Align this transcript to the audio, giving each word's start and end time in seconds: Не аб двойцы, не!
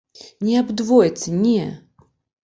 Не 0.45 0.53
аб 0.61 0.71
двойцы, 0.79 1.33
не! 1.43 1.67